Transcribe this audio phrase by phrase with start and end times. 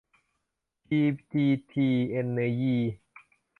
[0.83, 0.99] พี
[1.29, 2.77] ทีจี เอ็นเนอยี